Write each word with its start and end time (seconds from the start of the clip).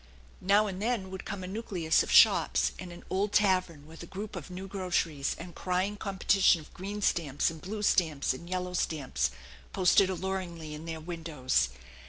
Now 0.41 0.65
and 0.65 0.81
then 0.81 1.11
would 1.11 1.25
come 1.25 1.43
a 1.43 1.47
nucleus 1.47 2.01
of 2.01 2.09
shops 2.11 2.71
and 2.79 2.91
an 2.91 3.03
old 3.11 3.33
tavern 3.33 3.85
with 3.85 4.01
a 4.01 4.07
group 4.07 4.35
of 4.35 4.49
new 4.49 4.67
groceries 4.67 5.35
and 5.37 5.53
crying 5.53 5.95
com 5.95 6.17
petition 6.17 6.59
of 6.59 6.73
green 6.73 7.03
stamps 7.03 7.51
and 7.51 7.61
blue 7.61 7.83
stamps 7.83 8.33
and 8.33 8.49
yellow 8.49 8.73
stamps 8.73 9.29
posted 9.73 10.09
alluringly 10.09 10.73
in 10.73 10.85
their 10.85 10.99
windows. 10.99 11.69